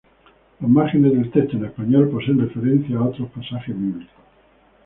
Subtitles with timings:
[0.59, 4.11] Los márgenes del texto en español poseen referencias a otros pasajes bíblicos.